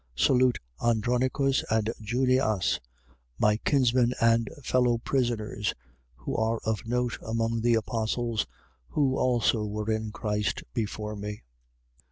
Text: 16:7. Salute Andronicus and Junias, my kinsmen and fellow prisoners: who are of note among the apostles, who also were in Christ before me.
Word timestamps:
16:7. 0.17 0.25
Salute 0.25 0.59
Andronicus 0.83 1.63
and 1.69 1.93
Junias, 2.01 2.79
my 3.37 3.57
kinsmen 3.57 4.13
and 4.19 4.49
fellow 4.63 4.97
prisoners: 4.97 5.75
who 6.15 6.35
are 6.35 6.59
of 6.65 6.87
note 6.87 7.19
among 7.23 7.61
the 7.61 7.75
apostles, 7.75 8.47
who 8.87 9.15
also 9.15 9.63
were 9.63 9.91
in 9.91 10.09
Christ 10.11 10.63
before 10.73 11.15
me. 11.15 11.43